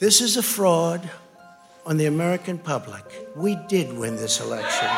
This 0.00 0.20
is 0.20 0.36
a 0.36 0.42
fraud 0.42 1.00
on 1.84 1.96
the 1.96 2.06
American 2.06 2.58
public. 2.58 3.02
We 3.34 3.56
did 3.68 3.98
win 3.98 4.14
this 4.16 4.40
election. 4.40 4.88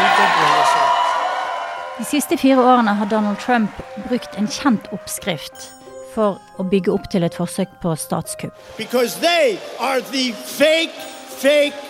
We 0.00 0.08
did 0.18 0.32
win 0.40 0.52
this 0.60 0.72
election. 0.76 1.98
De 1.98 2.04
siste 2.04 2.36
fire 2.36 2.58
årene 2.58 2.94
har 2.94 3.06
Donald 3.06 3.38
Trump 3.38 3.70
brukt 4.08 4.36
en 4.36 4.48
kjent 4.48 4.92
oppskrift 4.92 5.70
for 6.14 6.36
å 6.58 6.68
bygge 6.68 6.92
opp 6.92 7.08
til 7.08 7.24
et 7.24 7.34
forsøk 7.40 7.72
på 7.80 7.96
statskupp. 7.96 8.52
Because 8.76 9.16
they 9.20 9.56
are 9.78 10.00
the 10.00 10.32
fake, 10.32 10.92
fake. 11.40 11.86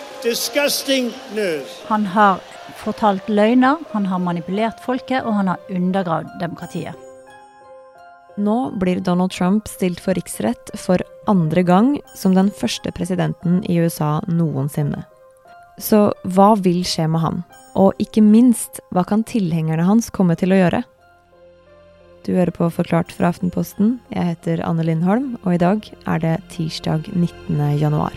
Han 1.87 2.05
har 2.05 2.39
fortalt 2.77 3.29
løgner, 3.29 3.77
han 3.91 4.05
har 4.05 4.19
manipulert 4.19 4.83
folket, 4.85 5.23
og 5.23 5.33
han 5.33 5.47
har 5.47 5.57
undergravd 5.69 6.27
demokratiet. 6.39 7.10
Nå 8.41 8.71
blir 8.81 8.99
Donald 9.05 9.31
Trump 9.31 9.67
stilt 9.69 9.99
for 10.01 10.17
riksrett 10.17 10.71
for 10.79 11.01
andre 11.29 11.61
gang 11.63 11.93
som 12.17 12.33
den 12.33 12.49
første 12.49 12.91
presidenten 12.95 13.61
i 13.69 13.77
USA 13.83 14.19
noensinne. 14.27 15.03
Så 15.81 16.09
hva 16.25 16.53
vil 16.61 16.81
skje 16.87 17.07
med 17.11 17.21
han? 17.21 17.43
Og 17.77 17.93
ikke 18.01 18.23
minst, 18.25 18.81
hva 18.91 19.05
kan 19.07 19.23
tilhengerne 19.27 19.85
hans 19.87 20.09
komme 20.13 20.35
til 20.39 20.53
å 20.53 20.59
gjøre? 20.59 20.81
Du 22.25 22.33
hører 22.35 22.53
på 22.53 22.67
Forklart 22.69 23.13
fra 23.17 23.31
Aftenposten. 23.31 23.95
Jeg 24.13 24.35
heter 24.35 24.61
Anne 24.65 24.85
Lindholm, 24.85 25.37
og 25.41 25.55
i 25.55 25.61
dag 25.61 25.87
er 26.05 26.21
det 26.21 26.35
tirsdag 26.53 27.09
19. 27.13 27.61
januar. 27.79 28.13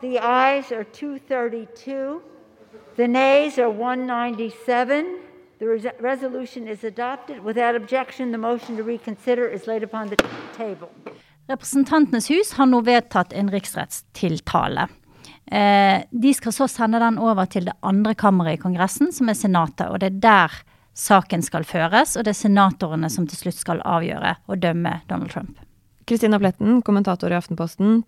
The 0.00 0.18
ayes 0.18 0.72
are 0.72 0.84
232. 0.84 2.20
The 2.96 3.06
nays 3.06 3.58
are 3.58 3.70
197. 3.70 5.29
The 5.60 5.66
res- 5.68 5.92
resolution 6.00 6.68
is 6.68 6.84
adopted. 6.84 7.42
Without 7.44 7.76
objection, 7.76 8.32
the 8.32 8.38
motion 8.38 8.76
to 8.78 8.82
reconsider 8.82 9.46
is 9.48 9.66
laid 9.66 9.82
upon 9.84 10.08
the 10.08 10.16
table. 10.56 10.88
Representantenes 11.50 12.30
hus 12.30 12.52
har 12.56 12.66
nå 12.70 12.80
vedtatt 12.86 13.32
en 13.36 13.50
riksrettstiltale. 13.52 14.88
Eh, 15.52 16.02
de 16.10 16.32
skal 16.34 16.52
så 16.54 16.68
sende 16.70 16.98
den 17.02 17.18
over 17.18 17.44
til 17.50 17.66
det 17.66 17.74
andre 17.82 18.14
kammeret 18.14 18.56
i 18.58 18.62
Kongressen, 18.62 19.10
som 19.12 19.28
er 19.28 19.34
Senatet. 19.36 19.88
Og 19.90 19.98
det 20.00 20.12
er 20.14 20.20
der 20.22 20.60
saken 20.96 21.42
skal 21.42 21.64
føres, 21.66 22.16
og 22.16 22.24
det 22.24 22.32
er 22.34 22.38
senatorene 22.40 23.10
som 23.10 23.26
til 23.28 23.38
slutt 23.42 23.58
skal 23.58 23.82
avgjøre 23.86 24.36
og 24.48 24.60
dømme 24.62 25.00
Donald 25.10 25.30
Trump. 25.34 25.58
Kristina 26.06 26.38
Pletten, 26.42 26.80
kommentator 26.86 27.30
i 27.30 27.36
Aftenposten. 27.38 28.00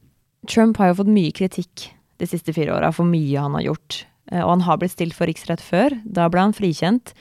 Trump 0.51 0.79
har 0.83 0.91
jo 0.93 0.99
fått 1.03 1.13
mye 1.15 1.35
kritikk 1.37 1.91
de 2.19 2.27
siste 2.31 2.55
fire 2.57 2.75
åra 2.75 2.91
for 2.95 3.07
mye 3.07 3.39
han 3.45 3.55
har 3.59 3.69
gjort. 3.69 4.05
Eh, 4.33 4.41
Og 4.43 4.51
han 4.57 4.65
har 4.71 4.79
blitt 4.79 4.95
stilt 4.97 5.15
for 5.19 5.27
riksrett 5.27 5.61
før. 5.61 5.99
Da 6.05 6.29
ble 6.33 6.41
han 6.47 6.55
frikjent. 6.57 7.13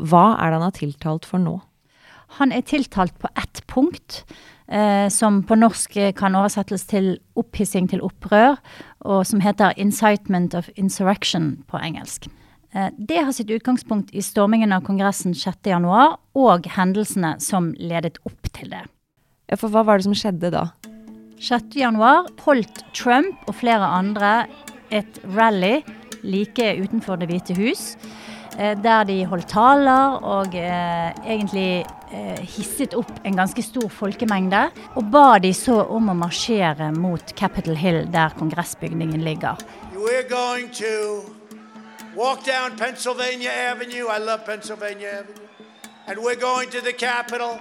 Hva 0.00 0.36
er 0.38 0.50
det 0.50 0.58
han 0.58 0.66
har 0.68 0.76
tiltalt 0.78 1.28
for 1.28 1.42
nå? 1.42 1.58
Han 2.38 2.52
er 2.54 2.62
tiltalt 2.62 3.16
på 3.18 3.28
ett 3.36 3.62
punkt, 3.66 4.22
eh, 4.68 5.08
som 5.10 5.42
på 5.42 5.58
norsk 5.58 5.96
kan 6.16 6.36
oversettes 6.38 6.86
til 6.86 7.16
opphissing 7.36 7.90
til 7.90 8.04
opprør, 8.06 8.56
og 9.00 9.26
som 9.26 9.40
heter 9.40 9.74
'incitement 9.76 10.54
of 10.54 10.70
insurrection' 10.76 11.64
på 11.66 11.76
engelsk. 11.78 12.28
Eh, 12.72 12.90
det 12.98 13.24
har 13.24 13.32
sitt 13.32 13.50
utgangspunkt 13.50 14.12
i 14.14 14.22
stormingen 14.22 14.72
av 14.72 14.84
Kongressen 14.86 15.34
6.1 15.34 16.16
og 16.34 16.66
hendelsene 16.76 17.40
som 17.42 17.72
ledet 17.78 18.18
opp 18.24 18.52
til 18.54 18.70
det. 18.70 18.84
Ja, 19.50 19.56
for 19.56 19.68
hva 19.68 19.82
var 19.84 19.98
det 19.98 20.06
som 20.06 20.14
skjedde 20.14 20.52
da? 20.54 20.68
6.1 21.40 22.28
holdt 22.44 22.84
Trump 22.94 23.48
og 23.48 23.56
flere 23.58 23.86
andre 23.86 24.46
et 24.92 25.18
rally 25.36 25.80
like 26.22 26.66
utenfor 26.82 27.18
Det 27.18 27.30
hvite 27.30 27.56
hus, 27.56 27.96
der 28.60 29.04
de 29.08 29.24
holdt 29.24 29.48
taler 29.48 30.18
og 30.20 30.54
eh, 30.58 31.10
egentlig 31.24 31.86
eh, 32.12 32.40
hisset 32.44 32.94
opp 32.98 33.12
en 33.24 33.38
ganske 33.38 33.62
stor 33.64 33.88
folkemengde. 33.88 34.66
Og 35.00 35.10
ba 35.12 35.38
de 35.40 35.52
så 35.56 35.80
om 35.88 36.10
å 36.12 36.16
marsjere 36.18 36.90
mot 36.92 37.32
Capitol 37.38 37.78
Hill, 37.78 38.04
der 38.12 38.34
kongressbygningen 38.38 39.24
ligger. 39.24 39.56
We're 39.96 40.28
going 40.28 40.68
to 40.76 41.24
walk 42.16 42.44
down 42.44 42.76
Pennsylvania 42.76 43.50
Avenue. 43.70 44.08
I 44.08 44.18
love 44.18 44.44
Pennsylvania 44.44 45.20
Avenue. 45.20 45.46
And 46.06 46.18
we're 46.18 46.40
going 46.40 46.70
to 46.70 46.80
the 46.80 46.92
Capitol. 46.92 47.56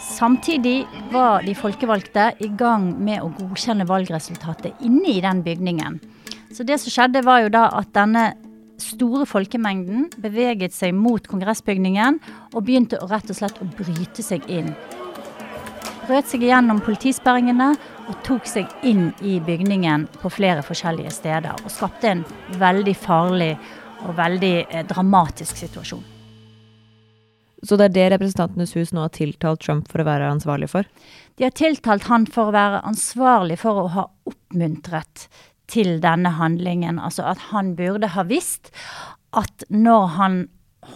Samtidig 0.00 0.86
var 1.12 1.42
de 1.42 1.54
folkevalgte 1.54 2.32
i 2.38 2.48
gang 2.58 2.90
med 2.98 3.22
å 3.22 3.30
godkjenne 3.34 3.86
valgresultatet 3.88 4.82
inne 4.84 5.14
i 5.14 5.20
den 5.24 5.42
bygningen. 5.46 6.00
Så 6.52 6.66
det 6.66 6.80
som 6.82 6.92
skjedde 6.92 7.22
var 7.24 7.44
jo 7.44 7.52
da 7.52 7.68
at 7.78 7.92
denne 7.94 8.32
store 8.82 9.26
folkemengden 9.28 10.08
beveget 10.20 10.74
seg 10.76 10.94
mot 10.96 11.26
kongressbygningen 11.30 12.20
og 12.54 12.64
begynte 12.66 13.00
å 13.00 13.08
rett 13.10 13.30
og 13.30 13.38
slett 13.38 13.60
å 13.62 13.68
bryte 13.78 14.24
seg 14.24 14.46
inn. 14.50 14.72
Brøt 16.08 16.30
seg 16.30 16.42
gjennom 16.42 16.80
politisperringene 16.82 17.74
og 18.10 18.22
tok 18.26 18.48
seg 18.48 18.70
inn 18.86 19.10
i 19.22 19.38
bygningen 19.44 20.08
på 20.18 20.32
flere 20.32 20.64
forskjellige 20.66 21.12
steder. 21.14 21.60
Og 21.62 21.70
skapte 21.70 22.10
en 22.10 22.24
veldig 22.58 22.96
farlig 22.98 23.52
og 24.00 24.16
veldig 24.18 24.56
eh, 24.64 24.86
dramatisk 24.88 25.60
situasjon. 25.60 26.02
Så 27.62 27.76
det 27.76 27.90
er 27.90 27.96
det 27.96 28.06
Representantenes 28.14 28.72
hus 28.78 28.94
nå 28.96 29.04
har 29.04 29.12
tiltalt 29.12 29.60
Trump 29.60 29.90
for 29.92 30.00
å 30.00 30.08
være 30.08 30.30
ansvarlig 30.32 30.70
for? 30.72 30.88
De 31.36 31.44
har 31.44 31.52
tiltalt 31.56 32.08
han 32.08 32.24
for 32.28 32.48
å 32.48 32.56
være 32.56 32.80
ansvarlig 32.88 33.58
for 33.60 33.82
å 33.82 33.90
ha 33.94 34.06
oppmuntret 34.28 35.26
til 35.70 35.98
denne 36.02 36.34
handlingen. 36.38 36.98
Altså 36.98 37.28
at 37.30 37.50
han 37.50 37.74
burde 37.78 38.12
ha 38.14 38.26
visst 38.28 38.72
at 39.36 39.64
når 39.70 40.06
han 40.16 40.40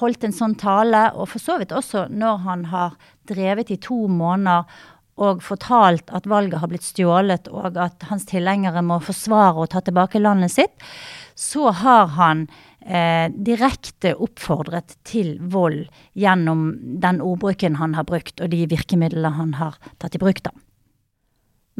holdt 0.01 0.25
en 0.27 0.35
sånn 0.35 0.57
tale, 0.59 1.07
og 1.15 1.29
for 1.31 1.43
så 1.43 1.59
vidt 1.61 1.75
også 1.75 2.09
når 2.11 2.43
han 2.47 2.67
har 2.73 2.97
drevet 3.29 3.71
i 3.71 3.81
to 3.81 4.07
måneder 4.11 4.65
og 5.23 5.45
fortalt 5.47 6.11
at 6.17 6.27
valget 6.27 6.59
har 6.59 6.71
blitt 6.73 6.87
stjålet, 6.87 7.49
og 7.53 7.79
at 7.79 8.03
hans 8.09 8.27
tilhengere 8.27 8.83
må 8.83 8.99
forsvare 9.05 9.62
og 9.62 9.71
ta 9.71 9.83
tilbake 9.85 10.23
landet 10.23 10.55
sitt, 10.57 10.75
så 11.39 11.71
har 11.71 12.11
han 12.17 12.49
eh, 12.81 13.31
direkte 13.31 14.17
oppfordret 14.19 14.97
til 15.06 15.37
vold 15.55 15.85
gjennom 16.19 16.67
den 17.03 17.23
ordbruken 17.23 17.79
han 17.79 17.95
har 17.99 18.09
brukt, 18.11 18.41
og 18.41 18.51
de 18.51 18.65
virkemidlene 18.71 19.35
han 19.39 19.55
har 19.61 19.79
tatt 20.03 20.19
i 20.19 20.23
bruk. 20.23 20.43
da. 20.43 20.55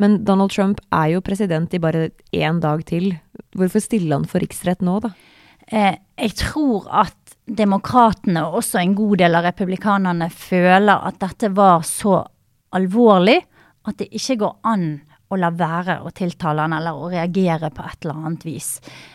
Men 0.01 0.25
Donald 0.27 0.51
Trump 0.55 0.81
er 0.95 1.13
jo 1.15 1.23
president 1.25 1.75
i 1.75 1.81
bare 1.83 2.09
én 2.35 2.61
dag 2.63 2.83
til. 2.89 3.13
Hvorfor 3.55 3.83
stiller 3.83 4.19
han 4.19 4.29
for 4.31 4.43
riksrett 4.43 4.83
nå, 4.83 4.99
da? 5.05 5.13
Eh, 5.71 5.97
jeg 6.19 6.35
tror 6.41 6.89
at 7.05 7.37
demokratene, 7.45 8.43
og 8.47 8.61
også 8.61 8.81
en 8.81 8.95
god 8.97 9.17
del 9.23 9.39
av 9.39 9.47
republikanerne, 9.47 10.31
føler 10.31 11.09
at 11.09 11.21
dette 11.23 11.53
var 11.55 11.85
så 11.87 12.23
alvorlig 12.75 13.39
at 13.85 14.01
det 14.01 14.09
ikke 14.17 14.41
går 14.43 14.55
an 14.67 14.87
å 15.35 15.41
la 15.41 15.51
være 15.55 15.99
å 16.07 16.13
tiltale 16.15 16.65
han 16.65 16.77
eller 16.77 16.97
å 16.97 17.11
reagere 17.13 17.71
på 17.75 17.85
et 17.85 18.07
eller 18.07 18.23
annet 18.23 18.47
vis. 18.47 18.71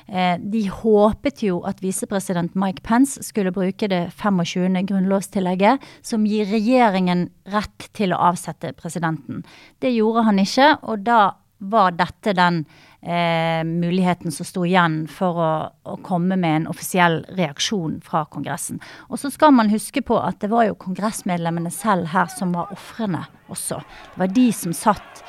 Eh, 0.08 0.36
de 0.40 0.66
håpet 0.70 1.44
jo 1.48 1.62
at 1.70 1.82
visepresident 1.84 2.56
Mike 2.60 2.84
Pence 2.86 3.24
skulle 3.26 3.54
bruke 3.56 3.90
det 3.92 4.06
25. 4.20 4.84
grunnlovstillegget, 4.92 5.84
som 6.06 6.28
gir 6.28 6.50
regjeringen 6.52 7.30
rett 7.50 7.90
til 7.98 8.14
å 8.14 8.24
avsette 8.32 8.76
presidenten. 8.78 9.44
Det 9.80 9.94
gjorde 9.96 10.28
han 10.30 10.42
ikke, 10.44 10.74
og 10.84 11.06
da 11.08 11.22
var 11.60 11.92
dette 11.92 12.34
den 12.34 12.62
eh, 13.02 13.64
muligheten 13.68 14.32
som 14.32 14.48
sto 14.48 14.64
igjen 14.68 15.02
for 15.12 15.40
å, 15.44 15.52
å, 15.84 15.98
komme 16.06 16.38
med 16.40 16.62
en 16.62 16.70
offisiell 16.72 17.22
reaksjon 17.36 18.00
fra 18.06 18.24
Kongressen. 18.32 18.80
Og 19.10 19.20
så 19.20 19.32
skal 19.34 19.54
man 19.56 19.72
huske 19.72 20.04
på 20.06 20.18
at 20.24 20.40
det 20.44 20.52
var 20.54 20.70
jo 20.70 20.80
kongressmedlemmene 20.80 21.72
selv 21.74 22.14
her 22.14 22.32
som 22.32 22.56
var 22.56 22.72
ofrene 22.76 23.26
også. 23.52 23.82
Det 24.14 24.24
var 24.24 24.36
de 24.40 24.48
som 24.56 24.76
satt 24.76 25.24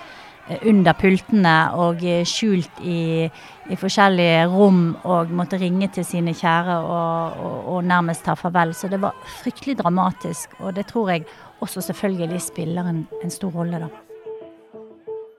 under 0.66 0.94
pultene 0.98 1.54
og 1.78 2.04
eh, 2.06 2.24
skjult 2.26 2.80
i, 2.82 3.28
i, 3.70 3.78
forskjellige 3.78 4.46
rom 4.50 4.82
og 5.04 5.32
måtte 5.34 5.60
ringe 5.60 5.88
til 5.94 6.04
sine 6.04 6.34
kjære 6.34 6.76
og, 6.84 7.40
og, 7.44 7.58
og 7.74 7.84
nærmest 7.84 8.24
ta 8.26 8.34
farvel. 8.34 8.74
Så 8.74 8.88
det 8.88 9.00
var 9.02 9.16
fryktelig 9.42 9.78
dramatisk, 9.78 10.56
og 10.58 10.76
det 10.76 10.86
tror 10.90 11.10
jeg 11.10 11.24
også 11.60 11.80
selvfølgelig 11.80 12.40
spiller 12.42 12.88
en, 12.90 13.06
en 13.22 13.30
stor 13.30 13.50
rolle, 13.50 13.80
da. 13.80 13.88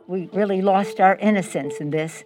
We 0.07 0.27
really 0.35 0.61
lost 0.61 0.99
our 0.99 1.15
innocence 1.21 1.79
in 1.79 1.91
this 1.91 2.25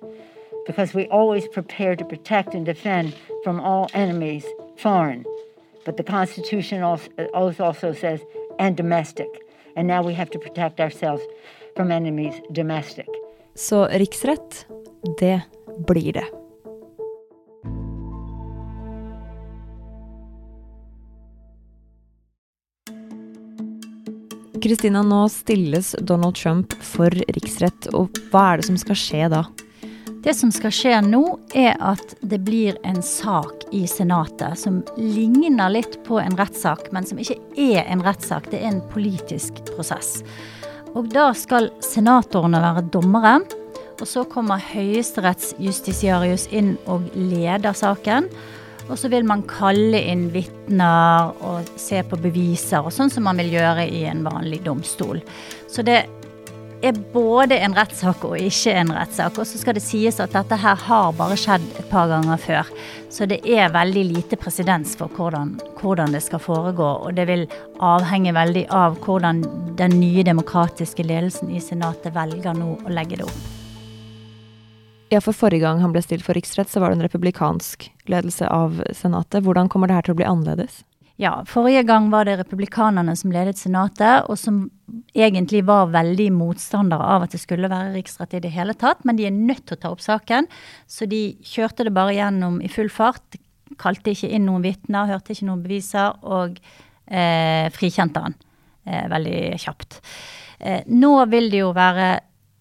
because 0.65 0.95
we 0.95 1.07
always 1.11 1.43
prepare 1.53 1.95
to 1.95 2.05
protect 2.05 2.55
and 2.55 2.65
defend 2.65 3.13
from 3.43 3.59
all 3.59 3.87
enemies, 3.93 4.43
foreign. 4.77 5.25
But 5.85 5.97
the 5.97 6.03
Constitution 6.03 6.81
also, 6.81 7.09
also 7.69 7.93
says, 7.93 8.21
and 8.57 8.75
domestic. 8.75 9.27
And 9.75 9.87
now 9.87 10.01
we 10.01 10.13
have 10.13 10.31
to 10.31 10.39
protect 10.39 10.79
ourselves. 10.79 11.21
Så 13.55 13.85
riksrett, 13.87 14.65
det 15.19 15.41
blir 15.87 16.13
det. 16.13 16.25
Kristina, 24.63 25.03
nå 25.03 25.29
stilles 25.29 25.95
Donald 26.01 26.35
Trump 26.35 26.73
for 26.81 27.11
riksrett, 27.11 27.91
og 27.93 28.17
hva 28.31 28.47
er 28.53 28.63
det 28.63 28.69
som 28.71 28.79
skal 28.81 28.97
skje 28.97 29.27
da? 29.35 29.43
Det 30.25 30.33
som 30.33 30.49
skal 30.49 30.73
skje 30.73 30.95
nå, 31.05 31.21
er 31.53 31.75
at 31.85 32.15
det 32.25 32.39
blir 32.47 32.79
en 32.87 33.03
sak 33.05 33.67
i 33.75 33.83
Senatet 33.85 34.57
som 34.57 34.79
ligner 34.97 35.69
litt 35.75 35.99
på 36.07 36.17
en 36.17 36.33
rettssak, 36.39 36.87
men 36.95 37.05
som 37.05 37.21
ikke 37.21 37.37
er 37.61 37.83
en 37.83 38.01
rettssak. 38.01 38.49
Det 38.49 38.63
er 38.63 38.71
en 38.71 38.81
politisk 38.89 39.61
prosess. 39.75 40.23
Og 40.95 41.07
da 41.11 41.29
skal 41.35 41.69
senatorene 41.83 42.61
være 42.63 42.85
dommere. 42.93 43.39
Og 43.95 44.07
så 44.07 44.25
kommer 44.27 44.63
høyesterettsjustitiarius 44.73 46.49
inn 46.55 46.75
og 46.91 47.07
leder 47.15 47.75
saken. 47.75 48.29
Og 48.85 48.99
så 49.01 49.09
vil 49.09 49.25
man 49.25 49.41
kalle 49.49 49.97
inn 50.11 50.27
vitner 50.33 51.31
og 51.43 51.69
se 51.81 52.03
på 52.05 52.19
beviser, 52.21 52.85
og 52.85 52.93
sånn 52.93 53.09
som 53.09 53.25
man 53.25 53.39
vil 53.41 53.55
gjøre 53.55 53.87
i 53.89 54.03
en 54.05 54.21
vanlig 54.27 54.59
domstol. 54.67 55.23
Så 55.71 55.81
det 55.85 56.03
er 56.81 56.97
både 57.13 57.57
en 57.61 57.75
rettssak 57.75 58.23
og 58.27 58.35
ikke 58.39 58.73
en 58.75 58.91
rettssak. 58.95 59.37
Og 59.39 59.47
så 59.47 59.59
skal 59.59 59.77
det 59.77 59.83
sies 59.85 60.19
at 60.23 60.33
dette 60.35 60.57
her 60.59 60.79
har 60.87 61.15
bare 61.17 61.37
skjedd 61.39 61.65
et 61.79 61.89
par 61.91 62.09
ganger 62.11 62.39
før. 62.41 62.71
Så 63.09 63.27
det 63.29 63.39
er 63.47 63.73
veldig 63.73 64.03
lite 64.09 64.39
presedens 64.39 64.95
for 64.99 65.11
hvordan, 65.15 65.55
hvordan, 65.79 66.15
det 66.15 66.23
skal 66.25 66.41
foregå. 66.43 66.89
Og 67.07 67.15
det 67.17 67.27
vil 67.29 67.45
avhenge 67.83 68.35
veldig 68.35 68.65
av 68.75 68.97
hvordan 69.05 69.43
den 69.79 69.99
nye 70.01 70.25
demokratiske 70.27 71.05
ledelsen 71.05 71.53
i 71.53 71.63
Senatet 71.63 72.15
velger 72.15 72.57
nå 72.57 72.75
å 72.83 72.95
legge 72.95 73.21
det 73.21 73.29
opp. 73.29 73.45
Ja, 75.13 75.21
for 75.21 75.37
forrige 75.37 75.63
gang 75.63 75.79
han 75.83 75.93
ble 75.93 76.01
stilt 76.01 76.25
for 76.25 76.35
riksrett, 76.35 76.67
så 76.67 76.81
var 76.81 76.91
det 76.91 76.99
en 76.99 77.05
republikansk 77.05 77.87
ledelse 78.09 78.49
av 78.49 78.81
Senatet. 78.97 79.45
Hvordan 79.45 79.69
kommer 79.71 79.87
det 79.87 79.99
her 79.99 80.07
til 80.07 80.15
å 80.15 80.19
bli 80.19 80.27
annerledes? 80.27 80.81
Ja, 81.21 81.45
forrige 81.47 81.85
gang 81.87 82.09
var 82.11 82.25
det 82.27 82.39
republikanerne 82.41 83.15
som 83.15 83.31
ledet 83.31 83.55
Senatet, 83.61 84.25
og 84.27 84.35
som 84.39 84.65
egentlig 85.15 85.63
var 85.67 85.93
veldig 85.93 86.27
motstandere 86.35 87.07
av 87.15 87.25
at 87.25 87.35
det 87.35 87.41
skulle 87.41 87.71
være 87.71 87.93
riksrett 87.95 88.35
i 88.35 88.43
det 88.43 88.51
hele 88.55 88.75
tatt. 88.77 89.05
Men 89.07 89.17
de 89.19 89.27
er 89.29 89.35
nødt 89.35 89.65
til 89.65 89.77
å 89.77 89.81
ta 89.81 89.91
opp 89.93 90.03
saken, 90.03 90.49
så 90.87 91.07
de 91.09 91.23
kjørte 91.45 91.87
det 91.87 91.95
bare 91.95 92.17
gjennom 92.17 92.59
i 92.63 92.71
full 92.71 92.91
fart. 92.93 93.39
Kalte 93.81 94.13
ikke 94.13 94.29
inn 94.35 94.47
noen 94.49 94.65
vitner, 94.65 95.09
hørte 95.09 95.33
ikke 95.33 95.47
noen 95.49 95.63
beviser, 95.65 96.15
og 96.27 96.59
eh, 97.07 97.65
frikjente 97.75 98.23
han 98.27 98.37
eh, 98.85 99.05
veldig 99.11 99.41
kjapt. 99.63 99.99
Eh, 100.59 100.81
nå 100.91 101.17
vil 101.31 101.51
det 101.53 101.63
jo 101.63 101.73
være 101.75 102.09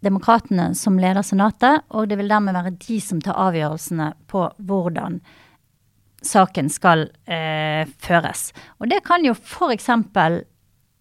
demokratene 0.05 0.73
som 0.77 0.99
leder 1.01 1.25
Senatet, 1.25 1.85
og 1.97 2.09
det 2.11 2.19
vil 2.21 2.31
dermed 2.31 2.57
være 2.57 2.77
de 2.77 2.99
som 3.01 3.23
tar 3.25 3.39
avgjørelsene 3.49 4.11
på 4.31 4.47
hvordan 4.69 5.21
saken 6.25 6.71
skal 6.73 7.07
eh, 7.29 7.85
føres. 8.01 8.49
Og 8.81 8.89
det 8.93 9.03
kan 9.07 9.25
jo 9.27 9.35
f.eks. 9.37 9.91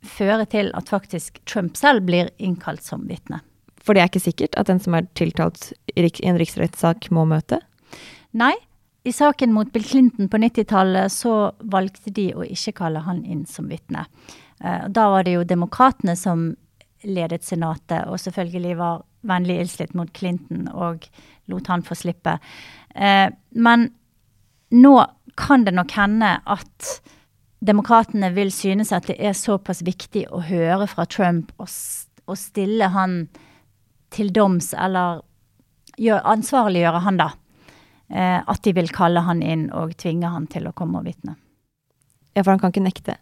føre 0.04 0.46
til 0.50 0.72
at 0.78 0.92
faktisk 0.92 1.40
Trump 1.50 1.78
selv 1.80 2.06
blir 2.08 2.32
innkalt 2.38 2.84
som 2.84 3.08
vitne. 3.10 3.42
For 3.84 3.96
det 3.96 4.04
er 4.04 4.12
ikke 4.12 4.24
sikkert 4.24 4.58
at 4.60 4.70
den 4.70 4.80
som 4.84 4.96
er 4.96 5.08
tiltalt 5.18 5.72
i 5.96 6.06
en 6.24 6.40
riksrettssak, 6.40 7.10
må 7.12 7.26
møte? 7.30 7.60
Nei. 8.32 8.54
I 9.04 9.12
saken 9.12 9.52
mot 9.52 9.68
Bill 9.74 9.84
Clinton 9.84 10.30
på 10.32 10.40
90-tallet 10.40 11.12
så 11.12 11.52
valgte 11.60 12.14
de 12.16 12.30
å 12.40 12.46
ikke 12.48 12.72
kalle 12.78 13.02
han 13.04 13.20
inn 13.28 13.42
som 13.50 13.68
vitne. 13.68 14.06
Eh, 14.64 14.86
da 14.88 15.10
var 15.12 15.26
det 15.28 15.34
jo 15.36 15.42
demokratene 15.44 16.16
som 16.16 16.54
ledet 17.04 17.44
Senatet, 17.44 18.06
og 18.08 18.22
selvfølgelig 18.24 18.78
var 18.80 19.04
vennlig 19.28 19.58
ildslitt 19.60 19.92
mot 20.00 20.08
Clinton 20.16 20.70
og 20.72 21.04
lot 21.52 21.68
han 21.68 21.84
få 21.84 21.98
slippe. 22.00 22.38
Eh, 22.96 23.28
men 23.60 23.90
nå 24.72 24.94
kan 25.40 25.68
det 25.68 25.76
nok 25.76 25.92
hende 25.98 26.38
at 26.40 26.94
demokratene 27.64 28.30
vil 28.36 28.52
synes 28.54 28.92
at 28.96 29.08
det 29.10 29.18
er 29.20 29.36
såpass 29.38 29.84
viktig 29.86 30.28
å 30.32 30.44
høre 30.44 30.88
fra 30.92 31.06
Trump 31.10 31.54
og, 31.58 31.72
og 32.28 32.40
stille 32.40 32.90
han 32.94 33.24
til 34.14 34.30
doms, 34.36 34.74
eller 34.78 35.24
gjør, 35.98 36.22
ansvarliggjøre 36.36 37.04
han, 37.08 37.18
da. 37.22 37.32
Eh, 38.14 38.40
at 38.46 38.62
de 38.66 38.76
vil 38.78 38.92
kalle 38.94 39.24
han 39.26 39.42
inn 39.42 39.70
og 39.74 39.96
tvinge 39.98 40.30
han 40.30 40.46
til 40.52 40.68
å 40.70 40.76
komme 40.76 41.02
og 41.02 41.08
vitne. 41.08 41.38
Ja, 42.34 42.44
for 42.44 42.54
han 42.54 42.62
kan 42.62 42.74
ikke 42.74 42.86
nekte? 42.86 43.18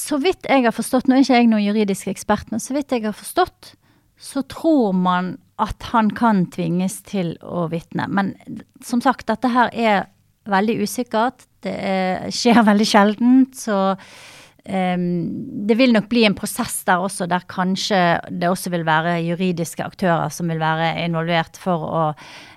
så 0.00 0.18
vidt 0.22 0.48
jeg 0.48 0.64
har 0.64 0.74
forstått, 0.74 1.08
nå 1.08 1.16
er 1.16 1.24
ikke 1.24 1.40
jeg 1.40 1.50
noen 1.50 1.66
juridisk 1.66 2.10
ekspert, 2.12 2.50
men 2.52 2.62
så 2.62 2.76
vidt 2.76 2.92
jeg 2.94 3.04
har 3.06 3.16
forstått, 3.16 3.74
så 4.20 4.42
tror 4.48 4.94
man 4.96 5.34
at 5.60 5.90
han 5.92 6.10
kan 6.16 6.44
tvinges 6.52 7.00
til 7.08 7.34
å 7.44 7.66
vitne. 7.72 8.06
Men 8.08 8.34
som 8.84 9.02
sagt, 9.04 9.28
dette 9.28 9.50
her 9.52 9.72
er 9.72 10.06
veldig 10.48 10.76
usikkert. 10.84 11.46
Det 11.60 11.72
er, 11.72 12.28
skjer 12.32 12.62
veldig 12.64 12.86
sjeldent. 12.88 13.58
Så 13.60 13.76
um, 13.80 15.08
det 15.68 15.76
vil 15.80 15.94
nok 15.96 16.08
bli 16.12 16.24
en 16.28 16.36
prosess 16.38 16.80
der 16.88 17.02
også, 17.04 17.28
der 17.30 17.44
kanskje 17.50 18.00
det 18.30 18.48
også 18.50 18.72
vil 18.72 18.86
være 18.88 19.18
juridiske 19.26 19.84
aktører 19.84 20.32
som 20.32 20.50
vil 20.52 20.62
være 20.62 20.94
involvert 21.04 21.60
for 21.60 21.86
å, 21.88 22.06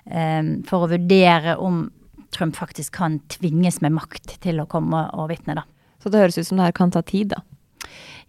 um, 0.08 0.56
for 0.68 0.86
å 0.86 0.92
vurdere 0.94 1.58
om 1.60 1.86
Trump 2.34 2.56
faktisk 2.58 2.96
kan 2.96 3.20
tvinges 3.30 3.78
med 3.84 3.94
makt 3.94 4.40
til 4.42 4.58
å 4.58 4.66
komme 4.70 5.04
og 5.14 5.28
vitne, 5.30 5.54
da. 5.60 5.68
Så 6.02 6.10
det 6.10 6.20
høres 6.20 6.36
ut 6.40 6.48
som 6.48 6.58
det 6.58 6.66
her 6.66 6.74
kan 6.76 6.90
ta 6.92 7.00
tid, 7.06 7.30
da. 7.30 7.44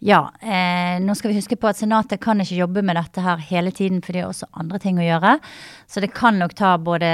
Ja. 0.04 0.30
Eh, 0.40 1.00
nå 1.02 1.14
skal 1.16 1.32
vi 1.32 1.38
huske 1.40 1.56
på 1.58 1.70
at 1.70 1.78
Senatet 1.80 2.20
kan 2.22 2.40
ikke 2.42 2.60
jobbe 2.60 2.84
med 2.84 2.98
dette 2.98 3.24
her 3.24 3.40
hele 3.48 3.72
tiden, 3.74 4.02
for 4.04 4.12
det 4.12 4.22
er 4.22 4.30
også 4.30 4.48
andre 4.58 4.80
ting 4.82 5.00
å 5.00 5.06
gjøre. 5.06 5.36
Så 5.88 6.02
det 6.04 6.14
kan 6.16 6.38
nok 6.40 6.56
ta 6.58 6.76
både 6.76 7.10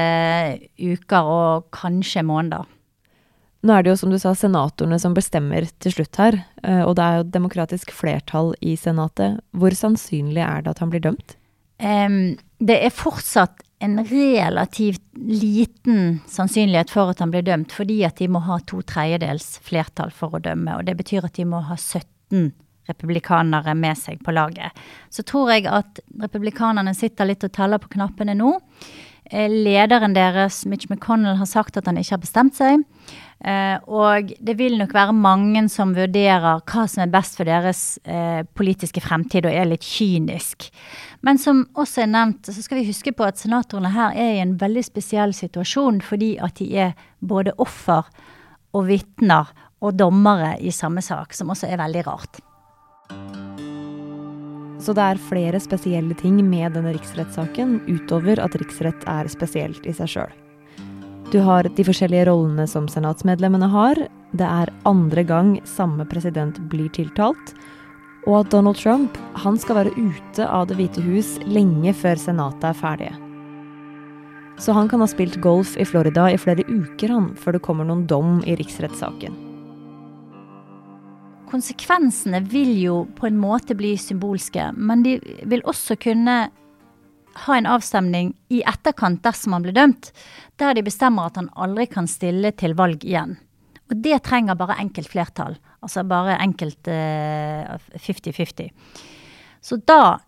uker 0.80 1.32
og 1.36 1.68
kanskje 1.74 2.24
måneder. 2.26 2.66
Nå 3.62 3.74
er 3.76 3.84
det 3.84 3.92
jo 3.92 3.98
som 4.00 4.10
du 4.10 4.18
sa 4.18 4.32
senatorene 4.34 4.98
som 4.98 5.14
bestemmer 5.14 5.68
til 5.82 5.94
slutt 5.94 6.18
her, 6.18 6.40
eh, 6.66 6.82
og 6.82 6.96
det 6.98 7.04
er 7.04 7.20
jo 7.20 7.28
demokratisk 7.36 7.92
flertall 7.94 8.56
i 8.58 8.74
Senatet. 8.74 9.38
Hvor 9.54 9.76
sannsynlig 9.78 10.42
er 10.42 10.64
det 10.64 10.74
at 10.74 10.82
han 10.82 10.90
blir 10.90 11.04
dømt? 11.04 11.36
Um, 11.82 12.34
det 12.62 12.80
er 12.82 12.94
fortsatt 12.94 13.62
en 13.82 13.98
relativt 14.06 15.02
liten 15.14 16.20
sannsynlighet 16.30 16.90
for 16.90 17.10
at 17.10 17.22
han 17.22 17.30
blir 17.34 17.46
dømt, 17.46 17.74
fordi 17.74 18.00
at 18.06 18.18
de 18.18 18.28
må 18.30 18.42
ha 18.46 18.58
to 18.66 18.82
tredjedels 18.86 19.56
flertall 19.62 20.10
for 20.14 20.38
å 20.38 20.42
dømme. 20.42 20.78
Og 20.78 20.86
det 20.86 20.94
betyr 20.98 21.26
at 21.26 21.38
de 21.38 21.46
må 21.46 21.62
ha 21.66 21.78
17 21.78 22.52
republikanere 22.90 23.74
med 23.78 23.98
seg 23.98 24.22
på 24.24 24.34
laget. 24.34 24.74
Så 25.10 25.24
tror 25.26 25.52
jeg 25.54 25.68
at 25.70 26.02
republikanerne 26.22 26.94
sitter 26.96 27.28
litt 27.28 27.44
og 27.46 27.54
teller 27.54 27.82
på 27.82 27.92
knappene 27.94 28.34
nå. 28.38 28.56
Eh, 29.32 29.48
lederen 29.48 30.14
deres, 30.16 30.64
Mitch 30.66 30.90
McConnell, 30.90 31.38
har 31.38 31.46
sagt 31.46 31.76
at 31.78 31.86
han 31.88 31.96
ikke 31.96 32.16
har 32.16 32.24
bestemt 32.24 32.58
seg. 32.58 32.82
Eh, 33.42 33.78
og 33.88 34.32
det 34.44 34.54
vil 34.58 34.76
nok 34.78 34.92
være 34.94 35.14
mange 35.16 35.64
som 35.72 35.94
vurderer 35.96 36.60
hva 36.60 36.84
som 36.90 37.04
er 37.04 37.14
best 37.14 37.38
for 37.38 37.48
deres 37.48 37.96
eh, 38.04 38.42
politiske 38.58 39.02
fremtid, 39.02 39.46
og 39.46 39.54
er 39.54 39.70
litt 39.70 39.86
kynisk. 39.86 40.68
Men 41.24 41.40
som 41.40 41.64
også 41.78 42.04
er 42.04 42.12
nevnt, 42.12 42.50
så 42.50 42.66
skal 42.66 42.82
vi 42.82 42.90
huske 42.90 43.14
på 43.16 43.26
at 43.26 43.40
senatorene 43.40 43.94
her 43.94 44.14
er 44.18 44.36
i 44.36 44.44
en 44.44 44.58
veldig 44.60 44.84
spesiell 44.90 45.34
situasjon, 45.38 46.02
fordi 46.04 46.34
at 46.42 46.58
de 46.60 46.70
er 46.90 46.94
både 47.20 47.56
offer 47.62 48.10
og 48.72 48.88
vitner 48.90 49.50
og 49.82 49.98
dommere 49.98 50.56
i 50.60 50.70
samme 50.74 51.02
sak, 51.02 51.34
som 51.34 51.50
også 51.50 51.70
er 51.70 51.80
veldig 51.80 52.06
rart. 52.06 52.42
Så 54.82 54.94
det 54.98 55.02
er 55.02 55.20
flere 55.30 55.60
spesielle 55.62 56.14
ting 56.18 56.40
med 56.42 56.74
denne 56.74 56.90
riksrettssaken, 56.96 57.78
utover 57.86 58.40
at 58.42 58.56
riksrett 58.58 59.04
er 59.06 59.28
spesielt 59.30 59.86
i 59.86 59.94
seg 59.94 60.10
sjøl. 60.10 60.32
Du 61.32 61.38
har 61.46 61.64
de 61.64 61.84
forskjellige 61.86 62.26
rollene 62.28 62.66
som 62.68 62.88
senatsmedlemmene 62.90 63.70
har. 63.72 64.00
Det 64.36 64.48
er 64.48 64.72
andre 64.88 65.22
gang 65.24 65.54
samme 65.68 66.04
president 66.10 66.58
blir 66.72 66.90
tiltalt. 66.92 67.54
Og 68.26 68.42
at 68.42 68.50
Donald 68.52 68.76
Trump 68.78 69.16
han 69.42 69.56
skal 69.58 69.80
være 69.80 69.94
ute 69.96 70.46
av 70.46 70.68
Det 70.68 70.76
hvite 70.78 71.02
hus 71.02 71.38
lenge 71.46 71.94
før 71.96 72.20
senatet 72.20 72.68
er 72.70 72.78
ferdige. 72.78 73.14
Så 74.60 74.74
han 74.76 74.90
kan 74.90 75.00
ha 75.00 75.08
spilt 75.10 75.40
golf 75.42 75.72
i 75.80 75.86
Florida 75.88 76.28
i 76.30 76.38
flere 76.38 76.66
uker 76.68 77.10
han, 77.10 77.32
før 77.34 77.56
det 77.56 77.64
kommer 77.64 77.88
noen 77.88 78.04
dom 78.06 78.42
i 78.46 78.58
riksrettssaken. 78.58 79.41
Konsekvensene 81.52 82.40
vil 82.48 82.72
jo 82.80 83.02
på 83.18 83.28
en 83.28 83.36
måte 83.36 83.76
bli 83.76 83.92
symbolske, 84.00 84.70
men 84.72 85.02
de 85.04 85.18
vil 85.44 85.64
også 85.68 85.98
kunne 86.00 86.36
ha 87.42 87.56
en 87.56 87.68
avstemning 87.68 88.32
i 88.52 88.62
etterkant 88.68 89.22
dersom 89.24 89.56
han 89.56 89.66
blir 89.66 89.76
dømt, 89.76 90.10
der 90.60 90.76
de 90.76 90.84
bestemmer 90.86 91.28
at 91.28 91.36
han 91.40 91.50
aldri 91.52 91.86
kan 91.92 92.08
stille 92.08 92.54
til 92.56 92.76
valg 92.78 93.04
igjen. 93.04 93.36
Og 93.92 94.00
det 94.00 94.22
trenger 94.24 94.56
bare 94.56 94.78
enkelt 94.80 95.12
flertall. 95.12 95.58
Altså 95.84 96.04
bare 96.08 96.38
enkelt 96.40 96.88
50-50. 96.88 98.64
Eh, 98.64 98.70
Så 99.60 99.76
da 99.76 100.18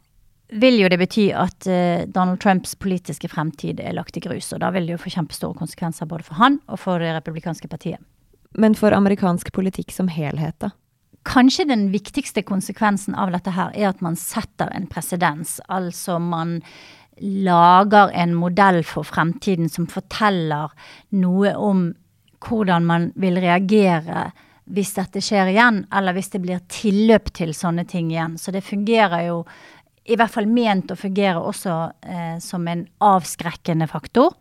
vil 0.52 0.76
jo 0.82 0.88
det 0.92 0.98
bety 1.00 1.30
at 1.32 1.66
eh, 1.66 2.04
Donald 2.04 2.42
Trumps 2.44 2.74
politiske 2.76 3.28
fremtid 3.32 3.80
er 3.80 3.96
lagt 3.96 4.16
i 4.16 4.20
grus. 4.20 4.52
Og 4.52 4.60
da 4.60 4.70
vil 4.74 4.86
det 4.86 4.98
jo 4.98 5.02
få 5.06 5.14
kjempestore 5.16 5.56
konsekvenser 5.56 6.06
både 6.10 6.26
for 6.26 6.36
han 6.36 6.60
og 6.68 6.78
for 6.84 7.00
det 7.00 7.14
republikanske 7.16 7.68
partiet. 7.68 8.02
Men 8.54 8.76
for 8.78 8.92
amerikansk 8.94 9.50
politikk 9.56 9.90
som 9.94 10.12
helhet, 10.12 10.58
da? 10.60 10.74
Kanskje 11.24 11.64
den 11.68 11.88
viktigste 11.92 12.42
konsekvensen 12.44 13.16
av 13.16 13.32
dette 13.32 13.54
her 13.56 13.72
er 13.72 13.90
at 13.90 14.02
man 14.04 14.16
setter 14.20 14.68
en 14.76 14.86
presedens. 14.90 15.56
Altså 15.72 16.18
man 16.20 16.58
lager 17.18 18.10
en 18.12 18.34
modell 18.36 18.82
for 18.84 19.06
fremtiden 19.06 19.70
som 19.70 19.86
forteller 19.88 20.72
noe 21.16 21.54
om 21.56 21.86
hvordan 22.44 22.84
man 22.84 23.12
vil 23.16 23.38
reagere 23.40 24.28
hvis 24.64 24.94
dette 24.96 25.20
skjer 25.24 25.50
igjen, 25.52 25.82
eller 25.92 26.16
hvis 26.16 26.30
det 26.32 26.40
blir 26.44 26.62
tilløp 26.72 27.30
til 27.36 27.52
sånne 27.56 27.84
ting 27.88 28.10
igjen. 28.12 28.38
Så 28.40 28.52
det 28.52 28.64
fungerer 28.64 29.26
jo, 29.26 29.42
i 30.04 30.16
hvert 30.16 30.32
fall 30.32 30.48
ment 30.48 30.92
å 30.92 30.98
fungere 30.98 31.40
også 31.40 31.74
eh, 32.00 32.36
som 32.40 32.64
en 32.68 32.86
avskrekkende 33.04 33.88
faktor. 33.90 34.32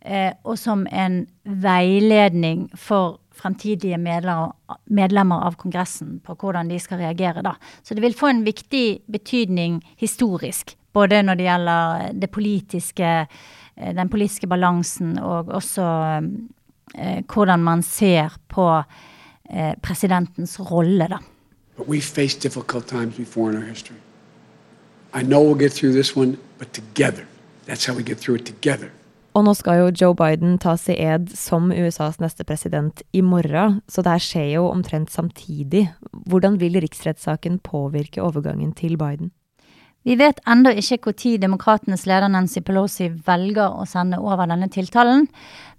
Eh, 0.00 0.32
og 0.44 0.56
som 0.60 0.86
en 0.88 1.22
veiledning 1.44 2.68
for 2.76 3.19
fremtidige 3.40 3.98
medlemmer, 3.98 5.46
av 5.46 5.56
Kongressen 5.60 6.18
på 6.24 6.36
hvordan 6.38 6.68
de 6.70 6.78
skal 6.80 7.00
reagere 7.00 7.42
da. 7.44 7.54
Så 7.82 7.96
det 7.96 8.04
vil 8.04 8.16
få 8.16 8.30
en 8.30 8.44
viktig 8.44 9.02
betydning 9.10 9.80
historisk. 10.00 10.76
Både 10.92 11.22
når 11.22 11.38
det 11.38 11.46
gjelder 11.46 12.12
det 12.20 12.30
politiske, 12.34 13.10
eh, 13.76 13.94
den 13.94 14.08
politiske 14.10 14.46
balansen 14.50 15.18
og 15.18 15.48
også 15.48 15.86
eh, 16.94 17.22
hvordan 17.26 17.62
man 17.62 17.82
ser 17.82 18.36
på 18.48 18.66
eh, 19.50 19.74
presidentens 19.82 20.58
rolle, 20.60 21.08
da. 21.08 21.18
But 21.76 21.88
we 21.88 22.00
faced 22.00 22.42
difficult 22.42 22.86
times 22.86 23.16
before 23.16 23.50
in 23.50 23.56
our 23.56 23.68
history. 23.68 23.96
I 25.14 25.22
know 25.22 25.42
we'll 25.42 25.58
get 25.58 25.72
through 25.72 25.92
this 25.92 26.16
one, 26.16 26.36
but 26.58 26.72
together. 26.72 27.26
That's 27.66 27.86
how 27.86 27.94
we 27.94 28.02
get 28.02 28.18
through 28.18 28.40
it 28.40 28.46
together. 28.46 28.90
Og 29.30 29.44
nå 29.46 29.52
skal 29.54 29.78
jo 29.78 29.90
Joe 29.94 30.14
Biden 30.18 30.56
ta 30.58 30.74
i 30.90 30.96
ed 30.98 31.28
som 31.38 31.70
USAs 31.70 32.18
neste 32.18 32.42
president 32.46 33.02
i 33.14 33.22
morgen, 33.22 33.78
så 33.86 34.02
det 34.02 34.16
her 34.16 34.24
skjer 34.24 34.48
jo 34.56 34.64
omtrent 34.72 35.12
samtidig. 35.12 35.86
Hvordan 36.26 36.58
vil 36.58 36.80
riksrettssaken 36.82 37.60
påvirke 37.62 38.22
overgangen 38.22 38.72
til 38.74 38.98
Biden? 38.98 39.30
Vi 40.02 40.16
vet 40.16 40.40
ennå 40.48 40.72
ikke 40.80 41.12
når 41.12 41.38
demokratenes 41.42 42.06
leder 42.08 42.32
Nancy 42.32 42.62
Pelosi 42.64 43.10
velger 43.26 43.68
å 43.70 43.86
sende 43.86 44.18
over 44.18 44.48
denne 44.48 44.70
tiltalen, 44.72 45.28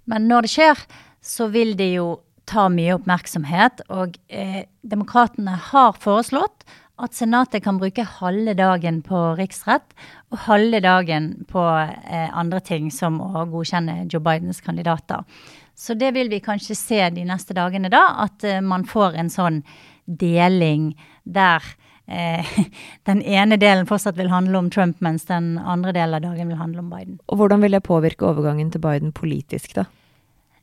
men 0.06 0.28
når 0.30 0.46
det 0.46 0.52
skjer, 0.54 0.84
så 1.20 1.48
vil 1.52 1.74
det 1.76 1.92
jo 1.96 2.20
ta 2.48 2.68
mye 2.72 2.96
oppmerksomhet. 2.96 3.84
Og 3.94 4.16
eh, 4.28 4.64
demokratene 4.82 5.58
har 5.70 5.98
foreslått 6.00 6.64
at 7.02 7.16
Senatet 7.16 7.64
kan 7.64 7.80
bruke 7.80 8.04
halve 8.18 8.54
dagen 8.58 9.00
på 9.06 9.20
riksrett 9.38 9.94
og 10.32 10.44
halve 10.46 10.80
dagen 10.84 11.32
på 11.50 11.62
eh, 11.62 12.30
andre 12.30 12.62
ting, 12.64 12.90
som 12.94 13.20
å 13.22 13.44
godkjenne 13.50 14.06
Joe 14.06 14.22
Bidens 14.22 14.62
kandidater. 14.62 15.26
Så 15.74 15.96
det 15.98 16.12
vil 16.14 16.30
vi 16.30 16.42
kanskje 16.44 16.76
se 16.78 17.00
de 17.10 17.24
neste 17.26 17.56
dagene, 17.58 17.90
da. 17.92 18.04
At 18.26 18.44
eh, 18.46 18.60
man 18.62 18.86
får 18.88 19.18
en 19.18 19.32
sånn 19.32 19.62
deling 20.06 20.92
der 21.24 21.64
eh, 22.06 22.46
den 23.08 23.22
ene 23.22 23.58
delen 23.58 23.88
fortsatt 23.90 24.18
vil 24.20 24.30
handle 24.32 24.60
om 24.60 24.70
Trump, 24.70 25.00
mens 25.02 25.26
den 25.30 25.56
andre 25.58 25.94
delen 25.96 26.20
av 26.20 26.28
dagen 26.28 26.54
vil 26.54 26.60
handle 26.60 26.84
om 26.84 26.92
Biden. 26.92 27.18
Og 27.26 27.42
hvordan 27.42 27.64
vil 27.64 27.74
det 27.78 27.82
påvirke 27.88 28.30
overgangen 28.30 28.70
til 28.70 28.84
Biden 28.84 29.14
politisk, 29.16 29.74
da? 29.80 29.88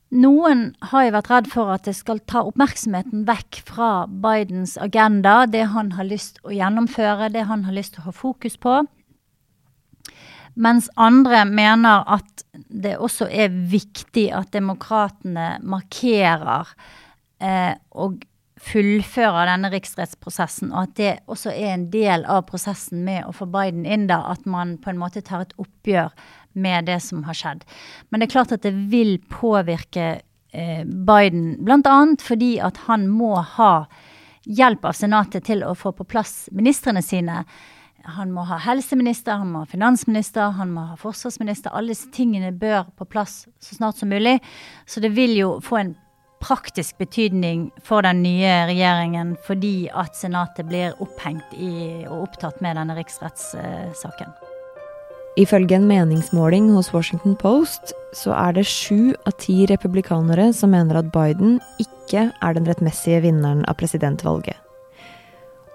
Noen 0.10 0.72
har 0.90 1.04
jo 1.06 1.12
vært 1.14 1.28
redd 1.30 1.48
for 1.52 1.70
at 1.70 1.86
det 1.86 1.94
skal 1.94 2.22
ta 2.26 2.42
oppmerksomheten 2.50 3.28
vekk 3.28 3.60
fra 3.68 3.90
Bidens 4.10 4.74
agenda, 4.82 5.44
det 5.46 5.68
han 5.76 5.92
har 6.00 6.08
lyst 6.10 6.40
å 6.42 6.54
gjennomføre, 6.56 7.30
det 7.30 7.46
han 7.46 7.68
har 7.68 7.76
lyst 7.78 7.94
til 7.94 8.02
å 8.02 8.10
ha 8.10 8.16
fokus 8.18 8.58
på. 8.58 8.80
Mens 10.60 10.90
andre 10.98 11.44
mener 11.46 12.08
at 12.10 12.44
det 12.54 12.96
også 12.98 13.30
er 13.30 13.54
viktig 13.54 14.26
at 14.34 14.50
demokratene 14.56 15.60
markerer 15.62 16.74
eh, 17.38 17.78
og 17.94 18.18
fullfører 18.60 19.48
denne 19.48 19.72
riksrettsprosessen, 19.72 20.74
og 20.74 20.90
at 20.90 20.96
det 21.00 21.14
også 21.32 21.54
er 21.54 21.74
en 21.74 21.88
del 21.94 22.26
av 22.30 22.46
prosessen 22.50 23.06
med 23.08 23.24
å 23.28 23.34
få 23.36 23.48
Biden 23.52 23.86
inn, 23.88 24.08
da, 24.10 24.22
at 24.34 24.46
man 24.50 24.78
på 24.84 24.92
en 24.92 25.00
måte 25.00 25.24
tar 25.26 25.46
et 25.46 25.56
oppgjør 25.62 26.12
med 26.60 26.90
det 26.90 27.00
som 27.06 27.24
har 27.28 27.38
skjedd. 27.38 27.66
Men 28.10 28.20
det 28.20 28.30
er 28.30 28.36
klart 28.36 28.54
at 28.56 28.66
det 28.66 28.76
vil 28.92 29.18
påvirke 29.32 30.08
eh, 30.52 30.84
Biden, 30.84 31.54
bl.a. 31.64 31.98
fordi 32.24 32.58
at 32.64 32.84
han 32.90 33.08
må 33.12 33.38
ha 33.58 33.74
hjelp 34.50 34.88
av 34.90 34.96
Senatet 34.98 35.46
til 35.48 35.64
å 35.64 35.76
få 35.78 35.94
på 35.96 36.08
plass 36.10 36.50
ministrene 36.56 37.04
sine. 37.06 37.44
Han 38.18 38.32
må 38.34 38.46
ha 38.48 38.58
helseminister, 38.64 39.40
han 39.42 39.52
må 39.54 39.64
ha 39.64 39.70
finansminister, 39.70 40.56
han 40.58 40.72
må 40.74 40.88
ha 40.92 41.00
forsvarsminister. 41.00 41.72
Alle 41.76 41.94
disse 41.94 42.10
tingene 42.16 42.52
bør 42.56 42.88
på 42.98 43.08
plass 43.12 43.44
så 43.62 43.76
snart 43.76 44.00
som 44.00 44.12
mulig. 44.12 44.40
Så 44.88 45.04
det 45.04 45.12
vil 45.16 45.36
jo 45.38 45.58
få 45.64 45.82
en 45.82 45.96
praktisk 46.40 46.98
betydning 46.98 47.70
for 47.84 48.06
den 48.06 48.22
nye 48.24 48.52
regjeringen 48.70 49.36
fordi 49.48 49.90
at 49.92 50.16
Senatet 50.18 50.70
blir 50.70 50.96
opphengt 51.04 51.56
i 51.56 52.06
og 52.10 52.30
opptatt 52.30 52.62
med 52.64 52.80
denne 52.80 52.96
riksrettssaken. 52.98 54.32
Ifølge 55.40 55.78
en 55.78 55.88
meningsmåling 55.88 56.72
hos 56.74 56.90
Washington 56.94 57.36
Post 57.40 57.94
så 58.18 58.34
er 58.36 58.58
det 58.58 58.66
sju 58.68 59.14
av 59.30 59.38
ti 59.40 59.62
republikanere 59.70 60.50
som 60.56 60.74
mener 60.74 61.00
at 61.00 61.12
Biden 61.14 61.60
ikke 61.80 62.30
er 62.34 62.58
den 62.58 62.68
rettmessige 62.68 63.22
vinneren 63.24 63.62
av 63.70 63.78
presidentvalget. 63.80 64.58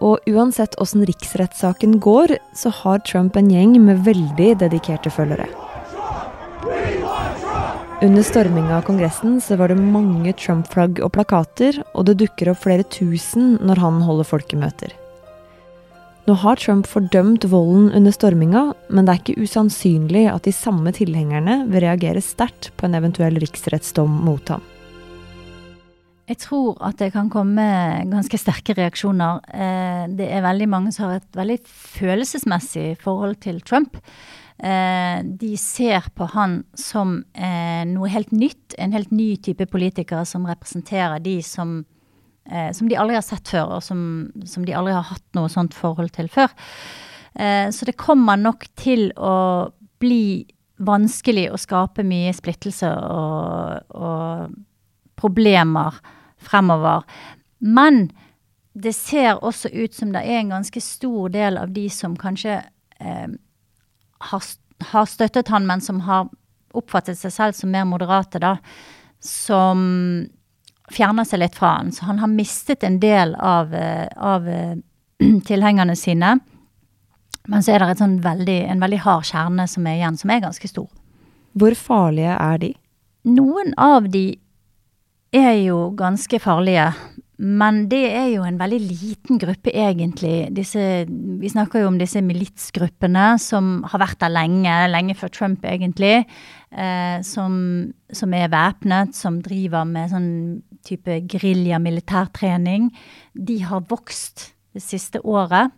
Og 0.05 0.21
uansett 0.29 0.75
åssen 0.83 1.07
riksrettssaken 1.07 2.01
går, 2.03 2.37
så 2.53 2.73
har 2.83 3.05
Trump 3.09 3.39
en 3.41 3.49
gjeng 3.49 3.79
med 3.81 4.03
veldig 4.05 4.51
dedikerte 4.61 5.13
følgere. 5.15 5.47
Under 8.05 8.23
storminga 8.23 8.77
av 8.77 8.83
Kongressen 8.83 9.39
så 9.41 9.57
var 9.57 9.71
det 9.73 9.81
mange 9.81 10.35
Trump-flagg 10.37 10.99
og 11.01 11.15
plakater, 11.15 11.79
og 11.97 12.05
det 12.05 12.19
dukker 12.21 12.51
opp 12.53 12.59
flere 12.61 12.85
tusen 12.93 13.55
når 13.65 13.81
han 13.81 14.03
holder 14.05 14.29
folkemøter. 14.29 14.93
Nå 16.29 16.37
har 16.43 16.61
Trump 16.61 16.85
fordømt 16.91 17.47
volden 17.49 17.87
under 17.97 18.13
storminga, 18.13 18.67
men 18.93 19.09
det 19.09 19.15
er 19.15 19.23
ikke 19.23 19.47
usannsynlig 19.47 20.27
at 20.35 20.45
de 20.45 20.53
samme 20.53 20.93
tilhengerne 20.93 21.63
vil 21.71 21.87
reagere 21.87 22.21
sterkt 22.21 22.75
på 22.77 22.85
en 22.85 22.99
eventuell 23.01 23.41
riksrettsdom 23.41 24.21
mot 24.29 24.53
ham. 24.53 24.69
Jeg 26.29 26.43
tror 26.45 26.77
at 26.85 27.01
det 27.01 27.15
kan 27.17 27.33
komme 27.33 27.65
ganske 28.13 28.37
sterke 28.41 28.77
reaksjoner. 28.77 29.41
Eh, 29.49 30.07
det 30.13 30.29
er 30.29 30.45
veldig 30.45 30.69
mange 30.77 30.93
som 30.93 31.09
har 31.09 31.23
et 31.23 31.37
veldig 31.41 31.63
følelsesmessig 31.97 32.99
forhold 33.01 33.41
til 33.49 33.65
Trump. 33.65 33.97
Eh, 34.59 35.25
de 35.25 35.57
ser 35.59 36.07
på 36.15 36.29
han 36.31 36.61
som 36.79 37.17
eh, 37.35 37.83
noe 37.91 38.11
helt 38.13 38.31
nytt, 38.31 38.77
en 38.79 38.95
helt 38.95 39.11
ny 39.11 39.35
type 39.43 39.67
politikere 39.67 40.23
som 40.29 40.47
representerer 40.47 41.23
de 41.25 41.41
som 41.43 41.81
eh, 42.47 42.71
som 42.73 42.89
de 42.89 42.99
aldri 43.01 43.19
har 43.19 43.27
sett 43.27 43.51
før, 43.51 43.79
og 43.79 43.83
som, 43.83 44.31
som, 44.47 44.67
de 44.67 44.77
aldri 44.77 44.95
har 44.95 45.09
hatt 45.11 45.27
noe 45.35 45.51
sånt 45.51 45.75
forhold 45.75 46.15
til 46.15 46.31
før. 46.31 46.55
Så 47.35 47.83
det 47.83 47.97
kommer 47.99 48.39
nok 48.39 48.69
til 48.79 49.09
å 49.19 49.67
bli 49.99 50.47
vanskelig 50.87 51.49
å 51.51 51.59
skape 51.59 52.05
mye 52.07 52.31
splittelse 52.31 52.87
og, 52.87 53.89
og 53.91 54.53
problemer 55.19 55.99
fremover. 56.39 57.03
Men 57.59 58.13
det 58.75 58.95
ser 58.95 59.43
også 59.43 59.71
ut 59.73 59.95
som 59.95 60.13
det 60.15 60.25
er 60.27 60.41
en 60.41 60.55
ganske 60.57 60.81
stor 60.83 61.29
del 61.35 61.59
av 61.59 61.73
de 61.75 61.89
som 61.91 62.17
kanskje 62.19 62.61
eh, 63.01 63.29
har, 64.31 64.47
har, 64.93 65.11
støttet 65.11 65.51
han, 65.53 65.67
men 65.67 65.83
som 65.85 66.01
har 66.09 66.31
oppfattet 66.75 67.19
seg 67.19 67.33
selv 67.33 67.59
som 67.59 67.71
mer 67.71 67.87
moderate, 67.89 68.41
da, 68.43 68.57
som 69.23 69.85
fjerner 70.93 71.27
seg 71.29 71.41
litt 71.43 71.57
fra 71.57 71.77
han. 71.79 71.93
Så 71.95 72.09
han 72.09 72.21
har 72.23 72.33
mistet 72.33 72.85
en 72.85 72.99
del 73.01 73.35
av, 73.39 73.75
eh, 73.75 74.09
av 74.17 74.49
eh, 74.49 74.77
tilhengerne 75.49 75.97
sine. 75.97 76.39
Men 77.49 77.65
så 77.65 77.75
er 77.75 77.85
det 77.85 77.99
sånn 78.01 78.19
veldig, 78.25 78.61
en 78.73 78.81
veldig 78.83 79.03
hard 79.05 79.27
kjerne 79.29 79.69
som 79.69 79.87
er 79.87 79.99
igjen, 79.99 80.17
som 80.21 80.33
er 80.33 80.45
ganske 80.45 80.71
stor. 80.71 80.89
Hvor 81.55 81.77
farlige 81.79 82.35
er 82.35 82.61
de? 82.63 82.73
Noen 83.29 83.73
av 83.81 84.09
de 84.13 84.27
er 85.35 85.55
jo 85.65 85.91
ganske 85.97 86.41
farlige. 86.43 86.91
Men 87.37 87.85
det 87.91 88.05
er 88.15 88.29
jo 88.31 88.45
en 88.47 88.59
veldig 88.61 88.79
liten 88.85 89.41
gruppe, 89.43 89.73
egentlig. 89.75 90.53
Disse, 90.55 91.05
vi 91.09 91.51
snakker 91.51 91.83
jo 91.83 91.89
om 91.91 91.97
disse 91.99 92.23
militsgruppene 92.23 93.25
som 93.43 93.81
har 93.91 94.03
vært 94.05 94.21
der 94.23 94.31
lenge, 94.31 94.75
lenge 94.93 95.17
før 95.19 95.33
Trump, 95.35 95.65
egentlig. 95.67 96.23
Eh, 96.71 97.17
som, 97.27 97.57
som, 98.15 98.37
er 98.39 98.53
væpnet, 98.53 99.17
som 99.19 99.41
driver 99.43 99.89
med 99.89 100.13
sånn 100.15 100.29
type 100.87 101.19
gerilja-militærtrening. 101.33 102.93
De 103.35 103.59
har 103.67 103.83
vokst 103.91 104.53
det 104.75 104.85
siste 104.87 105.23
året. 105.27 105.75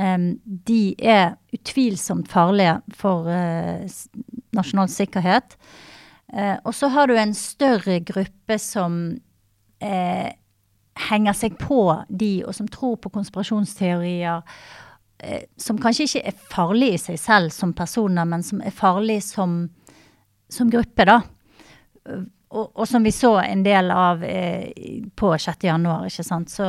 Eh, 0.00 0.30
de 0.72 0.80
er 0.96 1.36
utvilsomt 1.56 2.32
farlige 2.32 2.78
for 2.96 3.28
eh, 3.32 3.84
nasjonal 4.56 4.88
sikkerhet. 4.92 5.58
Eh, 6.32 6.56
og 6.64 6.72
så 6.74 6.88
har 6.88 7.12
du 7.12 7.18
en 7.20 7.36
større 7.36 8.00
gruppe 8.00 8.56
som 8.58 8.98
eh, 9.84 10.32
henger 10.96 11.36
seg 11.36 11.58
på 11.60 11.80
de, 12.08 12.40
og 12.46 12.54
som 12.56 12.68
tror 12.68 12.96
på 12.96 13.12
konspirasjonsteorier. 13.14 14.42
Eh, 15.18 15.42
som 15.56 15.78
kanskje 15.80 16.06
ikke 16.06 16.24
er 16.28 16.46
farlig 16.52 16.94
i 16.94 17.00
seg 17.00 17.20
selv 17.20 17.52
som 17.54 17.74
personer, 17.76 18.28
men 18.28 18.44
som 18.44 18.60
er 18.60 18.74
farlig 18.74 19.22
som, 19.24 19.62
som 20.52 20.72
gruppe, 20.72 21.06
da. 21.08 21.20
Og, 22.56 22.70
og, 22.78 22.84
som 22.88 23.04
vi 23.04 23.10
så 23.10 23.32
en 23.42 23.64
del 23.66 23.90
av 23.90 24.22
eh, 24.24 25.08
på 25.16 25.32
6. 25.38 25.64
januar, 25.66 26.06
ikke 26.06 26.24
sant. 26.24 26.52
Så, 26.52 26.68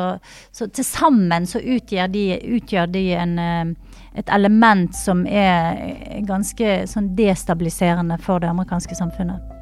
så 0.51 0.67
til 0.73 0.87
sammen 0.87 1.45
så 1.47 1.61
utgjør 1.61 2.09
de, 2.11 2.23
utgjør 2.57 2.89
de 2.91 3.03
en, 3.15 3.37
eh, 3.39 3.99
et 4.17 4.31
element 4.33 4.95
som 4.95 5.27
er 5.27 6.23
ganske 6.27 6.81
sånn 6.89 7.13
destabiliserende 7.19 8.17
for 8.23 8.41
det 8.41 8.49
amerikanske 8.51 8.97
samfunnet. 8.97 9.56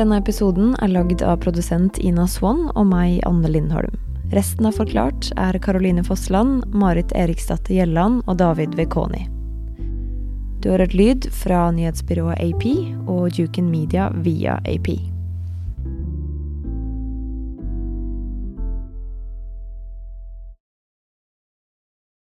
Denne 0.00 0.16
episoden 0.16 0.70
er 0.80 0.88
lagd 0.88 1.20
av 1.20 1.42
produsent 1.42 1.98
Ina 2.00 2.24
Swann 2.24 2.70
og 2.70 2.86
meg, 2.88 3.18
Anne 3.28 3.50
Lindholm. 3.52 3.98
Resten 4.32 4.64
av 4.64 4.78
Forklart 4.80 5.28
er 5.36 5.58
Caroline 5.60 6.00
Fossland, 6.06 6.62
Marit 6.72 7.12
Eriksdatter 7.12 7.76
Gjelland 7.76 8.22
og 8.24 8.38
David 8.40 8.78
Vekoni. 8.80 9.26
Du 10.64 10.70
har 10.72 10.80
hørt 10.80 10.96
lyd 10.96 11.28
fra 11.42 11.66
nyhetsbyrået 11.76 12.40
AP 12.40 12.64
og 13.12 13.28
Juken 13.36 13.68
Media 13.68 14.08
via 14.24 14.56
AP. 14.64 14.88